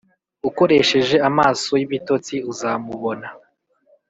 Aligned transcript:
ukoresheje 0.49 1.15
amaso 1.29 1.71
y'ibitotsi 1.79 2.35
uzamubona 2.51 3.27